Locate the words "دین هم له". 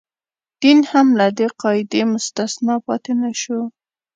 0.61-1.27